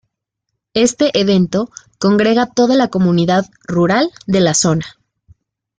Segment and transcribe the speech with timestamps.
[0.73, 1.69] Este evento
[1.99, 4.97] congrega toda la comunidad rural de la zona.